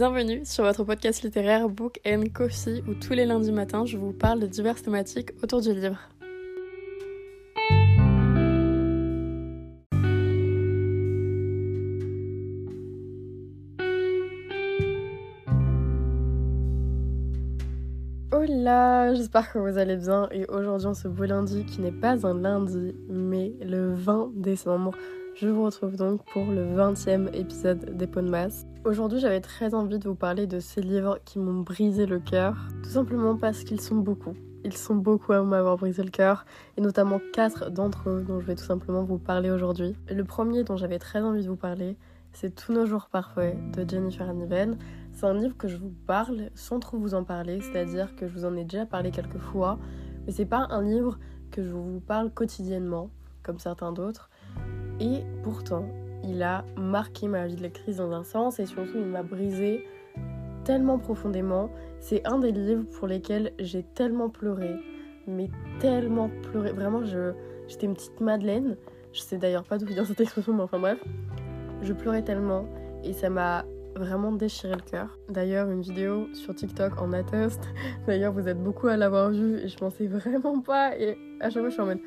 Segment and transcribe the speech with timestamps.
[0.00, 4.14] Bienvenue sur votre podcast littéraire Book and Coffee où tous les lundis matins je vous
[4.14, 5.98] parle de diverses thématiques autour du livre.
[18.32, 22.26] Hola, j'espère que vous allez bien et aujourd'hui en ce beau lundi qui n'est pas
[22.26, 24.92] un lundi mais le 20 décembre
[25.34, 28.66] je vous retrouve donc pour le 20e épisode des de Masse.
[28.84, 32.56] Aujourd'hui, j'avais très envie de vous parler de ces livres qui m'ont brisé le cœur,
[32.82, 34.34] tout simplement parce qu'ils sont beaucoup.
[34.64, 36.44] Ils sont beaucoup à m'avoir brisé le cœur,
[36.76, 39.96] et notamment quatre d'entre eux dont je vais tout simplement vous parler aujourd'hui.
[40.08, 41.96] Le premier dont j'avais très envie de vous parler,
[42.32, 44.78] c'est Tous nos jours parfaits de Jennifer Aniston.
[45.12, 48.32] C'est un livre que je vous parle sans trop vous en parler, c'est-à-dire que je
[48.32, 49.78] vous en ai déjà parlé quelques fois,
[50.26, 51.18] mais c'est pas un livre
[51.50, 53.10] que je vous parle quotidiennement,
[53.42, 54.29] comme certains d'autres.
[55.00, 55.86] Et pourtant,
[56.24, 59.84] il a marqué ma vie de lectrice dans un sens et surtout il m'a brisé
[60.64, 61.70] tellement profondément.
[62.00, 64.76] C'est un des livres pour lesquels j'ai tellement pleuré,
[65.26, 65.48] mais
[65.80, 66.72] tellement pleuré.
[66.72, 68.76] Vraiment, j'étais une petite Madeleine.
[69.12, 70.98] Je sais d'ailleurs pas d'où vient cette expression, mais enfin bref.
[71.82, 72.66] Je pleurais tellement
[73.02, 73.64] et ça m'a
[73.96, 75.18] vraiment déchiré le cœur.
[75.28, 77.68] D'ailleurs, une vidéo sur TikTok en atteste.
[78.06, 80.96] D'ailleurs, vous êtes beaucoup à l'avoir vue et je pensais vraiment pas.
[80.98, 82.00] Et à chaque fois, je suis en mode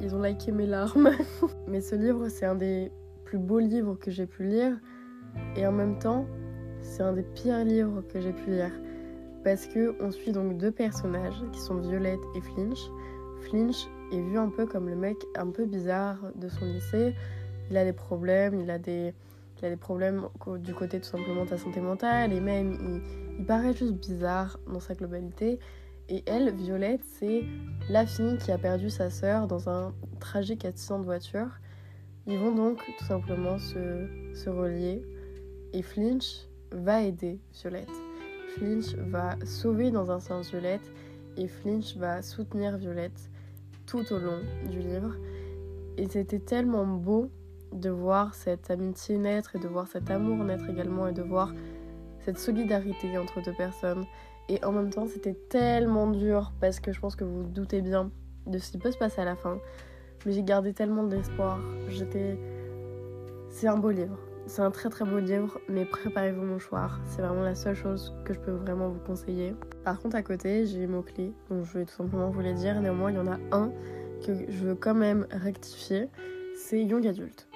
[0.00, 1.10] ils ont liké mes larmes.
[1.68, 2.90] Mais ce livre, c'est un des
[3.24, 4.78] plus beaux livres que j'ai pu lire.
[5.56, 6.26] Et en même temps,
[6.80, 8.72] c'est un des pires livres que j'ai pu lire.
[9.44, 12.90] Parce que on suit donc deux personnages qui sont Violette et Flinch.
[13.42, 17.14] Flinch est vu un peu comme le mec un peu bizarre de son lycée.
[17.70, 19.14] Il a des problèmes, il a des,
[19.58, 20.28] il a des problèmes
[20.58, 24.58] du côté tout simplement de sa santé mentale et même il, il paraît juste bizarre
[24.70, 25.58] dans sa globalité.
[26.12, 27.44] Et elle, Violette, c'est
[27.88, 31.46] la fille qui a perdu sa sœur dans un tragique accident de voiture.
[32.26, 35.02] Ils vont donc tout simplement se, se relier
[35.72, 37.88] et Flinch va aider Violette.
[38.56, 40.90] Flinch va sauver dans un sens Violette
[41.36, 43.30] et Flinch va soutenir Violette
[43.86, 45.14] tout au long du livre.
[45.96, 47.30] Et c'était tellement beau
[47.72, 51.52] de voir cette amitié naître et de voir cet amour naître également et de voir
[52.18, 54.04] cette solidarité entre deux personnes.
[54.50, 57.82] Et en même temps, c'était tellement dur parce que je pense que vous, vous doutez
[57.82, 58.10] bien
[58.46, 59.58] de ce qui peut se passer à la fin.
[60.26, 61.60] Mais j'ai gardé tellement d'espoir.
[61.88, 62.36] J'étais.
[63.48, 64.18] C'est un beau livre.
[64.46, 67.00] C'est un très très beau livre, mais préparez vos mouchoirs.
[67.04, 69.54] C'est vraiment la seule chose que je peux vraiment vous conseiller.
[69.84, 72.80] Par contre, à côté, j'ai les mots-clés, donc je vais tout simplement vous les dire.
[72.80, 73.70] Néanmoins, il y en a un
[74.26, 76.08] que je veux quand même rectifier
[76.56, 77.48] c'est Young Adult.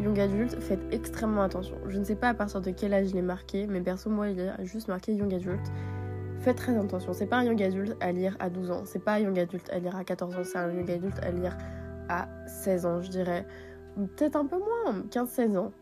[0.00, 1.76] Young Adult, faites extrêmement attention.
[1.88, 4.28] Je ne sais pas à partir de quel âge il est marqué, mais perso, moi,
[4.28, 5.60] il est juste marqué Young Adult.
[6.40, 9.14] Faites très attention, c'est pas un young adulte à lire à 12 ans, c'est pas
[9.14, 11.54] un young adulte à lire à 14 ans, c'est un young adulte à lire
[12.08, 13.46] à 16 ans, je dirais.
[13.94, 15.72] Peut-être un peu moins, 15-16 ans,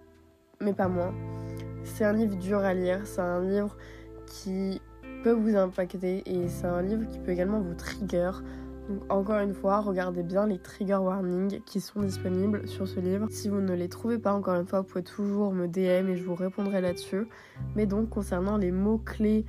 [0.61, 1.15] mais pas moins.
[1.85, 3.77] C'est un livre dur à lire, c'est un livre
[4.27, 4.83] qui
[5.23, 8.33] peut vous impacter et c'est un livre qui peut également vous trigger.
[8.89, 13.29] Donc encore une fois, regardez bien les trigger warnings qui sont disponibles sur ce livre.
[13.31, 16.17] Si vous ne les trouvez pas, encore une fois, vous pouvez toujours me DM et
[16.17, 17.29] je vous répondrai là-dessus.
[17.77, 19.45] Mais donc concernant les mots-clés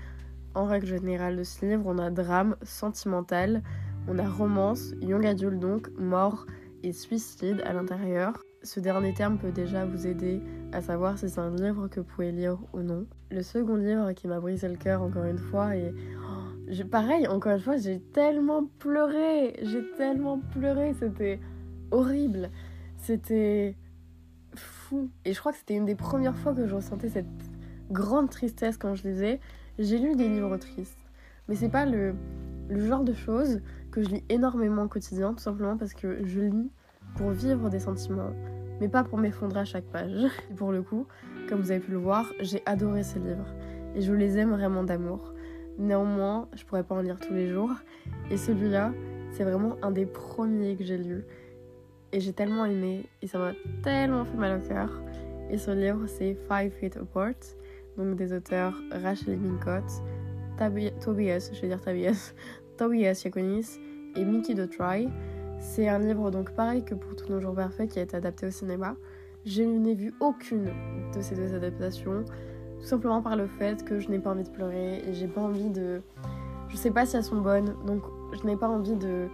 [0.55, 3.61] en règle générale de ce livre, on a drame, sentimental,
[4.07, 6.45] on a romance, young adult donc, mort
[6.83, 8.43] et suicide à l'intérieur.
[8.63, 10.41] Ce dernier terme peut déjà vous aider
[10.73, 13.05] à savoir si c'est un livre que vous pouvez lire ou non.
[13.31, 17.53] Le second livre qui m'a brisé le cœur encore une fois et oh, pareil, encore
[17.53, 21.39] une fois, j'ai tellement pleuré, j'ai tellement pleuré, c'était
[21.91, 22.49] horrible,
[22.97, 23.75] c'était
[24.55, 25.09] fou.
[25.25, 27.25] Et je crois que c'était une des premières fois que je ressentais cette
[27.91, 29.39] grande tristesse quand je lisais.
[29.81, 30.99] J'ai lu des livres tristes,
[31.47, 32.13] mais c'est pas le,
[32.69, 36.69] genre de choses que je lis énormément au quotidien, tout simplement parce que je lis
[37.15, 38.33] pour vivre des sentiments,
[38.81, 40.11] mais pas pour m'effondrer à chaque page.
[40.51, 41.07] Et pour le coup,
[41.47, 43.47] comme vous avez pu le voir, j'ai adoré ces livres
[43.95, 45.33] et je les aime vraiment d'amour.
[45.77, 47.71] Néanmoins, je pourrais pas en lire tous les jours
[48.29, 48.91] et celui-là,
[49.31, 51.23] c'est vraiment un des premiers que j'ai lu
[52.11, 55.01] et j'ai tellement aimé et ça m'a tellement fait mal au cœur.
[55.49, 57.58] Et ce livre, c'est Five Feet Apart
[57.99, 59.83] donc des auteurs Rachel Mincott,
[61.01, 62.33] Tobias, je vais dire Tobias,
[62.77, 63.77] Tobias Yakonis
[64.15, 65.09] et Mickey de Try.
[65.59, 68.47] C'est un livre donc pareil que pour Tous nos jours parfaits qui a été adapté
[68.47, 68.95] au cinéma.
[69.45, 70.71] Je n'ai vu aucune
[71.13, 72.23] de ces deux adaptations,
[72.79, 75.41] tout simplement par le fait que je n'ai pas envie de pleurer et j'ai pas
[75.41, 76.01] envie de.
[76.69, 78.03] Je sais pas si elles sont bonnes, donc
[78.33, 79.27] je n'ai pas envie de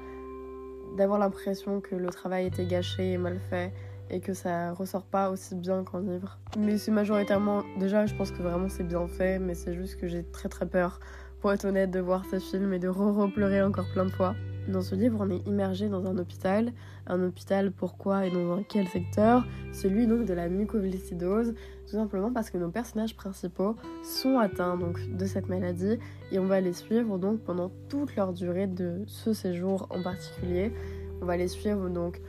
[0.97, 3.73] d'avoir l'impression que le travail était gâché et mal fait
[4.09, 6.39] et que ça ressort pas aussi bien qu'en livre.
[6.57, 10.07] Mais c'est majoritairement, déjà je pense que vraiment c'est bien fait, mais c'est juste que
[10.07, 10.99] j'ai très très peur,
[11.41, 14.35] pour être honnête, de voir ce film et de re-repleurer encore plein de fois.
[14.67, 16.73] Dans ce livre, on est immergé dans un hôpital.
[17.05, 19.45] Un hôpital, pourquoi et dans quel secteur?
[19.71, 21.53] Celui donc de la mucoviscidose,
[21.85, 25.99] tout simplement parce que nos personnages principaux sont atteints donc de cette maladie
[26.31, 30.73] et on va les suivre donc pendant toute leur durée de ce séjour en particulier.
[31.21, 32.19] On va les suivre donc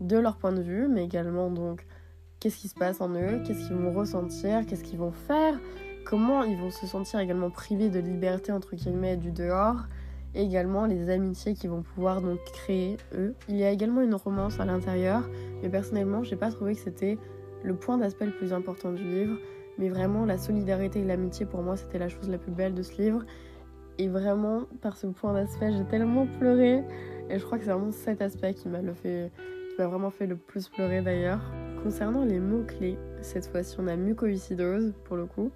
[0.00, 1.86] de leur point de vue, mais également donc
[2.40, 5.58] qu'est-ce qui se passe en eux, qu'est-ce qu'ils vont ressentir, qu'est-ce qu'ils vont faire,
[6.04, 9.86] comment ils vont se sentir également privés de liberté entre guillemets du dehors
[10.34, 13.34] et également les amitiés qu'ils vont pouvoir donc créer eux.
[13.48, 15.28] Il y a également une romance à l'intérieur,
[15.62, 17.18] mais personnellement, j'ai pas trouvé que c'était
[17.62, 19.36] le point d'aspect le plus important du livre,
[19.78, 22.82] mais vraiment la solidarité et l'amitié pour moi, c'était la chose la plus belle de
[22.82, 23.24] ce livre.
[23.98, 26.82] Et vraiment, par ce point d'aspect, j'ai tellement pleuré.
[27.28, 29.30] Et je crois que c'est vraiment cet aspect qui m'a le fait,
[29.80, 31.40] m'a vraiment fait le plus pleurer d'ailleurs.
[31.82, 35.50] Concernant les mots clés, cette fois-ci, on a mucoviscidose pour le coup,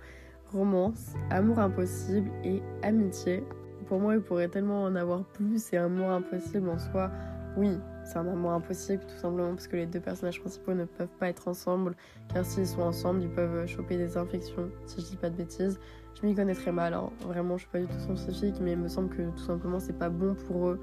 [0.51, 3.45] romance, amour impossible et amitié.
[3.87, 7.11] Pour moi, il pourrait tellement en avoir plus C'est un amour impossible en soi.
[7.59, 11.17] Oui, c'est un amour impossible tout simplement parce que les deux personnages principaux ne peuvent
[11.21, 11.95] pas être ensemble
[12.33, 15.79] car s'ils sont ensemble, ils peuvent choper des infections, si je dis pas de bêtises.
[16.15, 17.11] Je m'y connais très mal, hein.
[17.27, 19.99] vraiment, je suis pas du tout scientifique, mais il me semble que tout simplement c'est
[19.99, 20.81] pas bon pour eux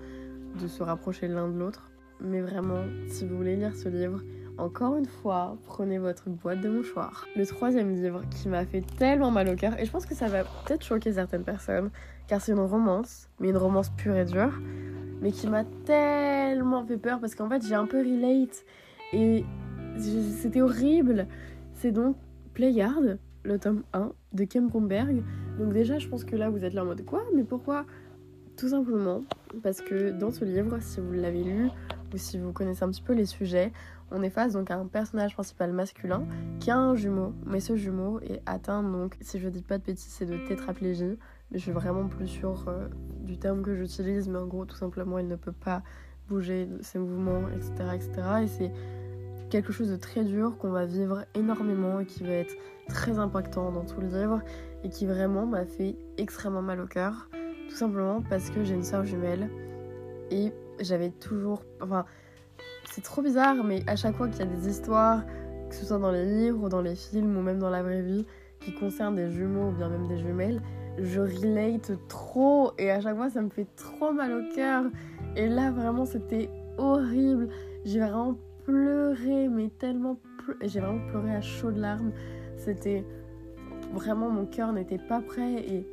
[0.62, 1.91] de se rapprocher l'un de l'autre.
[2.24, 4.22] Mais vraiment, si vous voulez lire ce livre,
[4.58, 7.26] encore une fois, prenez votre boîte de mouchoirs.
[7.36, 10.28] Le troisième livre qui m'a fait tellement mal au cœur, et je pense que ça
[10.28, 11.90] va peut-être choquer certaines personnes,
[12.28, 14.54] car c'est une romance, mais une romance pure et dure,
[15.22, 18.66] mais qui m'a tellement fait peur parce qu'en fait j'ai un peu relate
[19.14, 19.46] et
[19.98, 21.28] c'était horrible.
[21.74, 22.16] C'est donc
[22.54, 25.24] Playard, le tome 1 de Kem Bromberg.
[25.60, 27.24] Donc déjà je pense que là vous êtes là en mode quoi?
[27.36, 27.86] Mais pourquoi?
[28.58, 29.24] Tout simplement
[29.64, 31.70] parce que dans ce livre, si vous l'avez lu
[32.14, 33.72] ou si vous connaissez un petit peu les sujets,
[34.12, 36.26] on est face donc à un personnage principal masculin
[36.60, 39.84] qui a un jumeau, mais ce jumeau est atteint donc, si je dis pas de
[39.84, 41.18] bêtises, c'est de tétraplégie
[41.52, 42.88] mais je suis vraiment plus sûre euh,
[43.20, 45.84] du terme que j'utilise, mais en gros, tout simplement, il ne peut pas
[46.30, 47.72] bouger ses mouvements, etc.
[47.94, 48.12] etc.
[48.44, 48.72] Et c'est
[49.50, 52.56] quelque chose de très dur qu'on va vivre énormément et qui va être
[52.88, 54.42] très impactant dans tout le livre
[54.84, 57.30] et qui vraiment m'a fait extrêmement mal au cœur.
[57.70, 59.50] Tout simplement parce que j'ai une soeur jumelle
[60.32, 61.64] et j'avais toujours.
[61.82, 62.06] Enfin,
[62.92, 65.24] c'est trop bizarre, mais à chaque fois qu'il y a des histoires,
[65.70, 68.02] que ce soit dans les livres ou dans les films ou même dans la vraie
[68.02, 68.26] vie,
[68.60, 70.62] qui concernent des jumeaux ou bien même des jumelles,
[70.98, 74.86] je relate trop et à chaque fois ça me fait trop mal au cœur.
[75.36, 77.48] Et là vraiment c'était horrible.
[77.86, 80.18] J'ai vraiment pleuré, mais tellement
[80.62, 82.12] j'ai vraiment pleuré à chaudes larmes.
[82.58, 83.06] C'était
[83.94, 85.88] vraiment mon cœur n'était pas prêt et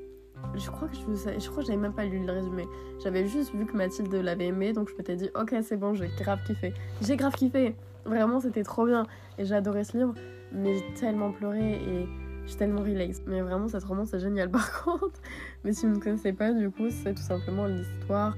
[0.55, 2.67] je crois que je, je crois j'avais même pas lu le résumé.
[3.03, 6.09] J'avais juste vu que Mathilde l'avait aimé donc je m'étais dit ok c'est bon j'ai
[6.19, 6.73] grave kiffé.
[7.03, 7.77] J'ai grave kiffé.
[8.05, 9.05] Vraiment c'était trop bien
[9.39, 10.15] et j'ai adoré ce livre
[10.53, 12.09] mais j'ai tellement pleuré et
[12.49, 13.21] je suis tellement relax.
[13.27, 15.21] Mais vraiment, cette romance est géniale par contre.
[15.65, 18.37] Mais si vous ne connaissez pas, du coup, c'est tout simplement l'histoire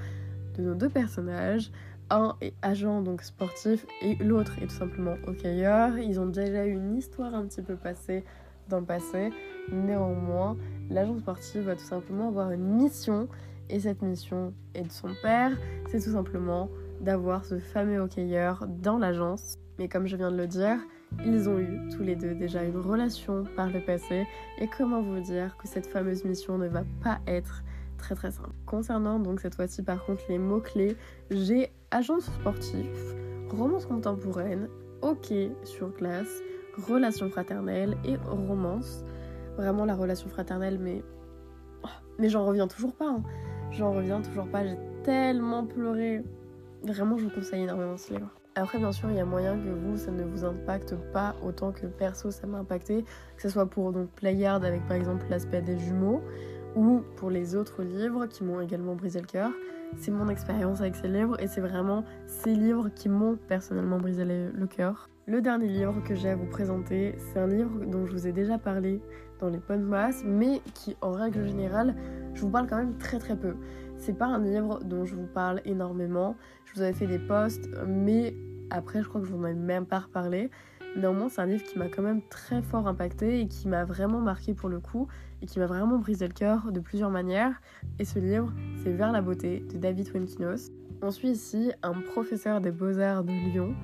[0.57, 1.71] de nos deux personnages.
[2.13, 5.97] Un est agent, donc sportif, et l'autre est tout simplement hockeyeur.
[5.97, 8.25] Ils ont déjà eu une histoire un petit peu passée
[8.71, 9.31] dans le passé.
[9.71, 10.57] Néanmoins,
[10.89, 13.29] l'agent sportif va tout simplement avoir une mission.
[13.69, 15.53] Et cette mission est de son père.
[15.91, 16.69] C'est tout simplement
[17.01, 19.55] d'avoir ce fameux hockeyeur dans l'agence.
[19.79, 20.79] Mais comme je viens de le dire,
[21.25, 24.27] ils ont eu tous les deux déjà une relation par le passé
[24.59, 27.63] et comment vous dire que cette fameuse mission ne va pas être
[27.99, 28.51] très très simple.
[28.67, 30.97] Concernant donc cette fois-ci par contre les mots-clés,
[31.31, 32.87] j'ai agence sportif,
[33.51, 34.69] romance contemporaine,
[35.03, 36.41] hockey sur glace,
[36.87, 39.05] relation fraternelle et romance.
[39.57, 41.03] Vraiment la relation fraternelle mais...
[41.85, 43.09] Oh, mais j'en reviens toujours pas.
[43.09, 43.23] Hein.
[43.73, 46.23] J'en reviens toujours pas, j'ai tellement pleuré.
[46.83, 48.31] Vraiment je vous conseille énormément ce livre.
[48.57, 51.71] Après, bien sûr, il y a moyen que vous, ça ne vous impacte pas autant
[51.71, 53.05] que perso, ça m'a impacté.
[53.37, 56.21] Que ce soit pour donc Playard avec par exemple l'aspect des jumeaux
[56.75, 59.51] ou pour les autres livres qui m'ont également brisé le cœur.
[59.97, 64.25] C'est mon expérience avec ces livres et c'est vraiment ces livres qui m'ont personnellement brisé
[64.25, 65.09] le cœur.
[65.31, 68.33] Le dernier livre que j'ai à vous présenter, c'est un livre dont je vous ai
[68.33, 69.01] déjà parlé
[69.39, 71.95] dans les masse, mais qui en règle générale,
[72.35, 73.55] je vous parle quand même très très peu.
[73.97, 76.35] C'est pas un livre dont je vous parle énormément.
[76.65, 78.35] Je vous avais fait des posts, mais
[78.71, 80.51] après, je crois que je vous en ai même pas reparlé.
[80.97, 84.19] Néanmoins, c'est un livre qui m'a quand même très fort impacté et qui m'a vraiment
[84.19, 85.07] marqué pour le coup
[85.43, 87.63] et qui m'a vraiment brisé le cœur de plusieurs manières.
[88.01, 90.73] Et ce livre, c'est Vers la beauté de David Fuenkinos.
[91.03, 93.77] On suit ici un professeur des beaux-arts de Lyon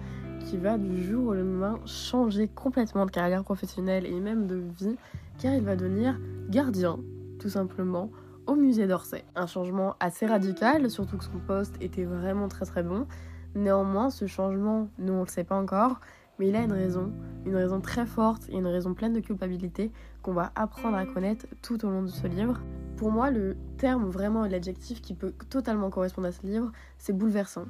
[0.46, 4.96] qui va du jour au lendemain changer complètement de carrière professionnelle et même de vie
[5.40, 7.00] car il va devenir gardien,
[7.40, 8.10] tout simplement,
[8.46, 9.24] au musée d'Orsay.
[9.34, 13.08] Un changement assez radical, surtout que son poste était vraiment très très bon.
[13.56, 16.00] Néanmoins, ce changement, nous on le sait pas encore,
[16.38, 17.12] mais il a une raison,
[17.44, 19.90] une raison très forte et une raison pleine de culpabilité
[20.22, 22.60] qu'on va apprendre à connaître tout au long de ce livre.
[22.96, 27.64] Pour moi, le terme vraiment l'adjectif qui peut totalement correspondre à ce livre, c'est bouleversant.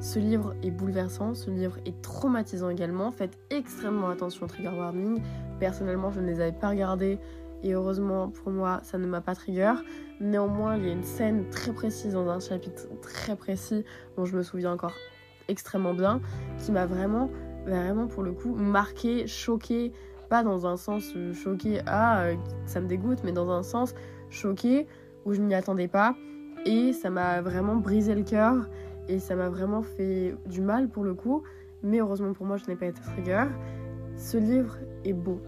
[0.00, 3.10] Ce livre est bouleversant, ce livre est traumatisant également.
[3.10, 5.20] Faites extrêmement attention au trigger warning.
[5.58, 7.18] Personnellement, je ne les avais pas regardés
[7.62, 9.74] et heureusement pour moi, ça ne m'a pas trigger.
[10.18, 13.84] Néanmoins, il y a une scène très précise dans un chapitre très précis
[14.16, 14.94] dont je me souviens encore
[15.48, 16.22] extrêmement bien,
[16.64, 17.28] qui m'a vraiment,
[17.66, 19.92] vraiment pour le coup marqué, choqué,
[20.30, 23.94] pas dans un sens euh, choqué, ah, euh, ça me dégoûte, mais dans un sens
[24.30, 24.86] choqué
[25.26, 26.14] où je m'y attendais pas
[26.64, 28.68] et ça m'a vraiment brisé le cœur
[29.10, 31.42] et ça m'a vraiment fait du mal pour le coup,
[31.82, 33.46] mais heureusement pour moi, je n'ai pas été trigger.
[34.16, 35.40] Ce livre est beau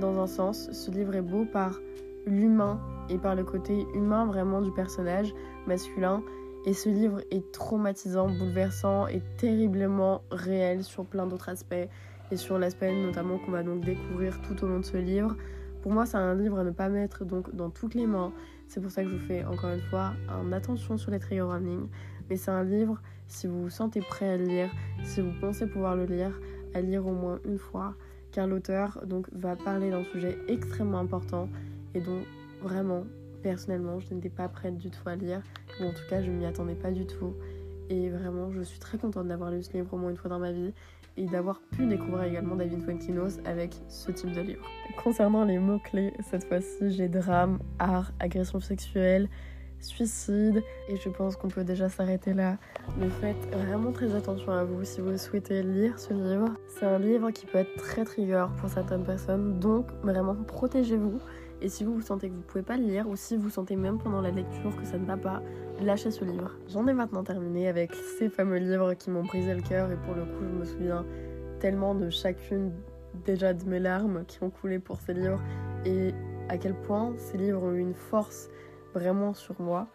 [0.00, 1.80] dans un sens, ce livre est beau par
[2.24, 5.34] l'humain et par le côté humain vraiment du personnage
[5.66, 6.22] masculin.
[6.66, 11.88] Et ce livre est traumatisant, bouleversant et terriblement réel sur plein d'autres aspects
[12.30, 15.36] et sur l'aspect notamment qu'on va donc découvrir tout au long de ce livre.
[15.82, 18.32] Pour moi, c'est un livre à ne pas mettre donc dans toutes les mains.
[18.68, 21.42] C'est pour ça que je vous fais encore une fois un attention sur les trigger
[21.42, 21.88] warnings.
[22.30, 24.70] Mais c'est un livre, si vous vous sentez prêt à le lire,
[25.02, 26.40] si vous pensez pouvoir le lire,
[26.74, 27.94] à lire au moins une fois,
[28.32, 29.00] car l'auteur
[29.32, 31.48] va parler d'un sujet extrêmement important
[31.94, 32.22] et dont
[32.62, 33.04] vraiment
[33.42, 35.42] personnellement je n'étais pas prête du tout à lire
[35.80, 37.34] ou en tout cas je ne m'y attendais pas du tout
[37.88, 40.38] et vraiment je suis très contente d'avoir lu ce livre au moins une fois dans
[40.38, 40.72] ma vie
[41.16, 44.64] et d'avoir pu découvrir également David Fuentinos avec ce type de livre.
[45.02, 49.28] Concernant les mots-clés, cette fois-ci j'ai drame, art, agression sexuelle,
[49.80, 52.58] suicide et je pense qu'on peut déjà s'arrêter là.
[52.98, 56.48] Mais faites vraiment très attention à vous si vous souhaitez lire ce livre.
[56.68, 61.18] C'est un livre qui peut être très trigger pour certaines personnes, donc vraiment protégez-vous.
[61.62, 63.76] Et si vous vous sentez que vous pouvez pas le lire ou si vous sentez
[63.76, 65.42] même pendant la lecture que ça ne va pas,
[65.82, 66.56] lâchez ce livre.
[66.68, 70.14] J'en ai maintenant terminé avec ces fameux livres qui m'ont brisé le cœur et pour
[70.14, 71.04] le coup je me souviens
[71.58, 72.72] tellement de chacune
[73.26, 75.40] déjà de mes larmes qui ont coulé pour ces livres
[75.84, 76.14] et
[76.48, 78.48] à quel point ces livres ont eu une force
[78.94, 79.88] vraiment sur moi.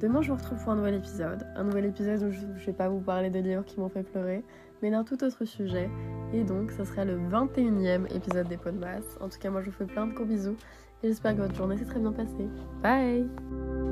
[0.00, 1.46] Demain, je vous retrouve pour un nouvel épisode.
[1.56, 4.02] Un nouvel épisode où je ne vais pas vous parler des livres qui m'ont fait
[4.02, 4.44] pleurer,
[4.80, 5.90] mais d'un tout autre sujet.
[6.32, 9.18] Et donc, ce sera le 21e épisode des Podmas.
[9.20, 10.56] En tout cas, moi, je vous fais plein de gros bisous.
[11.02, 12.48] Et j'espère que votre journée s'est très bien passée.
[12.82, 13.91] Bye